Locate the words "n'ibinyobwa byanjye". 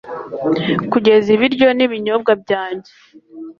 1.77-2.91